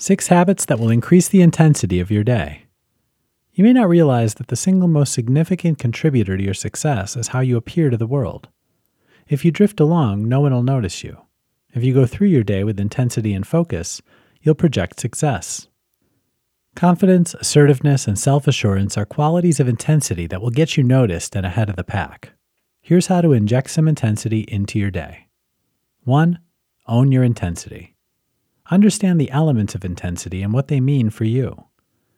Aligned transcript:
Six 0.00 0.28
habits 0.28 0.64
that 0.66 0.78
will 0.78 0.90
increase 0.90 1.26
the 1.26 1.42
intensity 1.42 1.98
of 1.98 2.08
your 2.08 2.22
day. 2.22 2.66
You 3.52 3.64
may 3.64 3.72
not 3.72 3.88
realize 3.88 4.34
that 4.34 4.46
the 4.46 4.54
single 4.54 4.86
most 4.86 5.12
significant 5.12 5.80
contributor 5.80 6.36
to 6.36 6.42
your 6.42 6.54
success 6.54 7.16
is 7.16 7.28
how 7.28 7.40
you 7.40 7.56
appear 7.56 7.90
to 7.90 7.96
the 7.96 8.06
world. 8.06 8.46
If 9.26 9.44
you 9.44 9.50
drift 9.50 9.80
along, 9.80 10.28
no 10.28 10.38
one 10.38 10.54
will 10.54 10.62
notice 10.62 11.02
you. 11.02 11.18
If 11.74 11.82
you 11.82 11.92
go 11.92 12.06
through 12.06 12.28
your 12.28 12.44
day 12.44 12.62
with 12.62 12.78
intensity 12.78 13.34
and 13.34 13.44
focus, 13.44 14.00
you'll 14.40 14.54
project 14.54 15.00
success. 15.00 15.66
Confidence, 16.76 17.34
assertiveness, 17.34 18.06
and 18.06 18.16
self 18.16 18.46
assurance 18.46 18.96
are 18.96 19.04
qualities 19.04 19.58
of 19.58 19.66
intensity 19.66 20.28
that 20.28 20.40
will 20.40 20.50
get 20.50 20.76
you 20.76 20.84
noticed 20.84 21.34
and 21.34 21.44
ahead 21.44 21.68
of 21.68 21.74
the 21.74 21.82
pack. 21.82 22.34
Here's 22.80 23.08
how 23.08 23.20
to 23.20 23.32
inject 23.32 23.70
some 23.70 23.88
intensity 23.88 24.42
into 24.42 24.78
your 24.78 24.92
day 24.92 25.26
1. 26.04 26.38
Own 26.86 27.10
your 27.10 27.24
intensity. 27.24 27.96
Understand 28.70 29.18
the 29.18 29.30
elements 29.30 29.74
of 29.74 29.84
intensity 29.84 30.42
and 30.42 30.52
what 30.52 30.68
they 30.68 30.78
mean 30.78 31.08
for 31.08 31.24
you. 31.24 31.64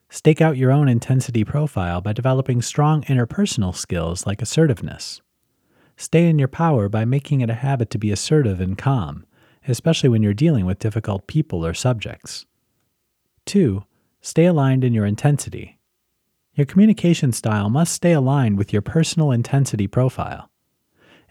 Stake 0.09 0.41
out 0.41 0.57
your 0.57 0.71
own 0.71 0.89
intensity 0.89 1.45
profile 1.45 2.01
by 2.01 2.11
developing 2.11 2.61
strong 2.61 3.03
interpersonal 3.03 3.73
skills 3.73 4.27
like 4.27 4.41
assertiveness. 4.41 5.21
Stay 5.95 6.27
in 6.27 6.37
your 6.37 6.49
power 6.49 6.89
by 6.89 7.05
making 7.05 7.39
it 7.39 7.49
a 7.49 7.53
habit 7.53 7.89
to 7.91 7.97
be 7.97 8.11
assertive 8.11 8.59
and 8.59 8.77
calm, 8.77 9.25
especially 9.65 10.09
when 10.09 10.21
you're 10.21 10.33
dealing 10.33 10.65
with 10.65 10.79
difficult 10.79 11.25
people 11.25 11.65
or 11.65 11.73
subjects. 11.73 12.45
2. 13.45 13.85
Stay 14.19 14.45
aligned 14.45 14.83
in 14.83 14.93
your 14.93 15.05
intensity. 15.05 15.79
Your 16.55 16.65
communication 16.65 17.31
style 17.31 17.69
must 17.69 17.93
stay 17.93 18.11
aligned 18.11 18.57
with 18.57 18.73
your 18.73 18.81
personal 18.81 19.31
intensity 19.31 19.87
profile. 19.87 20.49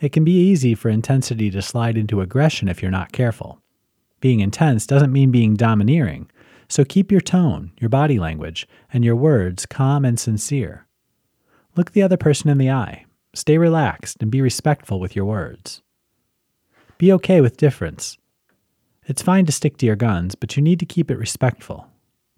It 0.00 0.12
can 0.12 0.24
be 0.24 0.32
easy 0.32 0.74
for 0.74 0.88
intensity 0.88 1.50
to 1.50 1.60
slide 1.60 1.98
into 1.98 2.22
aggression 2.22 2.68
if 2.68 2.80
you're 2.80 2.90
not 2.90 3.12
careful. 3.12 3.60
Being 4.20 4.40
intense 4.40 4.86
doesn't 4.86 5.12
mean 5.12 5.30
being 5.30 5.54
domineering, 5.54 6.30
so 6.68 6.84
keep 6.84 7.10
your 7.10 7.20
tone, 7.20 7.72
your 7.80 7.88
body 7.88 8.18
language, 8.18 8.68
and 8.92 9.04
your 9.04 9.16
words 9.16 9.66
calm 9.66 10.04
and 10.04 10.20
sincere. 10.20 10.86
Look 11.76 11.92
the 11.92 12.02
other 12.02 12.16
person 12.16 12.50
in 12.50 12.58
the 12.58 12.70
eye, 12.70 13.06
stay 13.34 13.58
relaxed, 13.58 14.18
and 14.20 14.30
be 14.30 14.40
respectful 14.40 15.00
with 15.00 15.16
your 15.16 15.24
words. 15.24 15.82
Be 16.98 17.12
okay 17.12 17.40
with 17.40 17.56
difference. 17.56 18.18
It's 19.06 19.22
fine 19.22 19.46
to 19.46 19.52
stick 19.52 19.78
to 19.78 19.86
your 19.86 19.96
guns, 19.96 20.34
but 20.34 20.56
you 20.56 20.62
need 20.62 20.78
to 20.80 20.86
keep 20.86 21.10
it 21.10 21.18
respectful. 21.18 21.88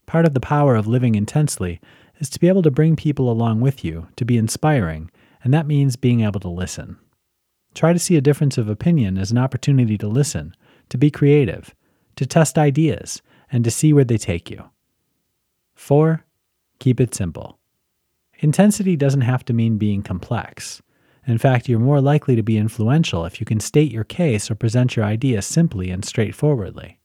Part 0.07 0.25
of 0.25 0.35
the 0.35 0.41
power 0.41 0.77
of 0.77 0.87
living 0.87 1.15
intensely 1.15 1.81
is 2.21 2.31
to 2.31 2.39
be 2.39 2.49
able 2.49 2.63
to 2.63 2.71
bring 2.71 2.95
people 2.95 3.31
along 3.31 3.61
with 3.61 3.85
you, 3.85 4.07
to 4.17 4.25
be 4.25 4.39
inspiring, 4.39 5.11
and 5.43 5.53
that 5.53 5.67
means 5.67 5.97
being 5.97 6.21
able 6.21 6.41
to 6.41 6.49
listen. 6.49 6.97
Try 7.75 7.93
to 7.93 7.99
see 7.99 8.17
a 8.17 8.21
difference 8.21 8.59
of 8.59 8.69
opinion 8.69 9.19
as 9.19 9.31
an 9.31 9.39
opportunity 9.39 9.99
to 9.99 10.07
listen 10.07 10.55
to 10.93 10.99
be 10.99 11.11
creative, 11.11 11.75
to 12.17 12.27
test 12.27 12.59
ideas, 12.59 13.23
and 13.51 13.65
to 13.65 13.71
see 13.71 13.95
where 13.95 14.05
they 14.05 14.19
take 14.19 14.51
you. 14.51 14.63
4. 15.75 16.23
Keep 16.81 17.01
it 17.01 17.15
simple. 17.15 17.59
Intensity 18.41 18.95
doesn't 18.95 19.23
have 19.23 19.43
to 19.47 19.55
mean 19.55 19.79
being 19.79 20.03
complex. 20.03 20.83
In 21.27 21.39
fact, 21.39 21.67
you're 21.67 21.79
more 21.79 22.03
likely 22.03 22.37
to 22.37 22.43
be 22.43 22.59
influential 22.59 23.25
if 23.25 23.41
you 23.41 23.47
can 23.47 23.59
state 23.59 23.91
your 23.91 24.05
case 24.05 24.51
or 24.51 24.55
present 24.55 24.95
your 24.95 25.07
idea 25.07 25.41
simply 25.41 25.89
and 25.89 26.05
straightforwardly. 26.05 26.99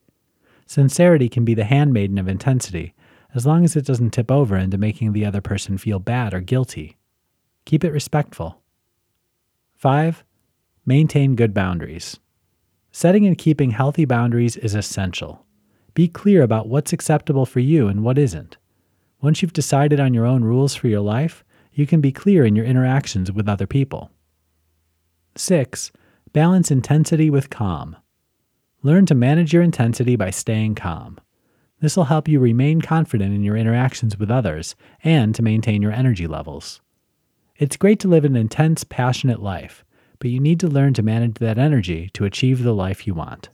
Sincerity 0.65 1.29
can 1.29 1.45
be 1.45 1.53
the 1.53 1.63
handmaiden 1.63 2.17
of 2.17 2.27
intensity, 2.27 2.93
as 3.33 3.45
long 3.45 3.63
as 3.63 3.77
it 3.77 3.85
doesn't 3.85 4.11
tip 4.11 4.29
over 4.29 4.57
into 4.57 4.77
making 4.77 5.13
the 5.13 5.25
other 5.25 5.39
person 5.39 5.77
feel 5.77 5.99
bad 5.99 6.33
or 6.33 6.41
guilty. 6.41 6.97
Keep 7.63 7.85
it 7.85 7.93
respectful. 7.93 8.59
5. 9.77 10.25
Maintain 10.85 11.35
good 11.35 11.53
boundaries. 11.53 12.19
Setting 12.99 13.27
and 13.27 13.37
keeping 13.37 13.69
healthy 13.69 14.05
boundaries 14.05 14.57
is 14.57 14.73
essential. 14.73 15.45
Be 15.93 16.07
clear 16.07 16.41
about 16.41 16.67
what's 16.67 16.91
acceptable 16.91 17.45
for 17.45 17.59
you 17.59 17.87
and 17.87 18.03
what 18.03 18.17
isn't. 18.17 18.57
Once 19.21 19.39
you've 19.39 19.53
decided 19.53 19.99
on 19.99 20.15
your 20.15 20.25
own 20.25 20.43
rules 20.43 20.73
for 20.73 20.87
your 20.87 21.01
life, 21.01 21.43
you 21.71 21.85
can 21.85 22.01
be 22.01 22.11
clear 22.11 22.43
in 22.43 22.55
your 22.55 22.65
interactions 22.65 23.31
with 23.31 23.47
other 23.47 23.67
people. 23.67 24.09
6. 25.35 25.91
Balance 26.33 26.71
intensity 26.71 27.29
with 27.29 27.51
calm. 27.51 27.95
Learn 28.81 29.05
to 29.05 29.13
manage 29.13 29.53
your 29.53 29.61
intensity 29.61 30.15
by 30.15 30.31
staying 30.31 30.73
calm. 30.73 31.19
This 31.79 31.95
will 31.95 32.05
help 32.05 32.27
you 32.27 32.39
remain 32.39 32.81
confident 32.81 33.31
in 33.31 33.43
your 33.43 33.57
interactions 33.57 34.17
with 34.17 34.31
others 34.31 34.75
and 35.03 35.35
to 35.35 35.43
maintain 35.43 35.83
your 35.83 35.91
energy 35.91 36.25
levels. 36.25 36.81
It's 37.57 37.77
great 37.77 37.99
to 37.99 38.07
live 38.07 38.25
an 38.25 38.35
intense, 38.35 38.83
passionate 38.83 39.39
life, 39.39 39.85
but 40.19 40.29
you 40.29 40.39
need 40.39 40.59
to 40.59 40.67
learn 40.67 40.93
to 40.93 41.03
manage 41.03 41.35
that 41.35 41.57
energy 41.57 42.09
to 42.13 42.25
achieve 42.25 42.63
the 42.63 42.73
life 42.73 43.05
you 43.05 43.13
want. 43.13 43.49